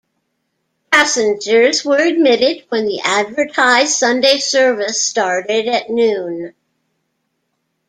Passengers 0.91 1.85
were 1.85 1.99
admitted 2.01 2.65
when 2.69 2.87
the 2.87 3.01
advertised 3.01 3.91
Sunday 3.91 4.39
service 4.39 4.99
started 4.99 5.67
at 5.67 5.91
noon. 5.91 6.55